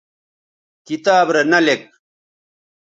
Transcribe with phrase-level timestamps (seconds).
[0.87, 1.81] کتاب رے نہ لِک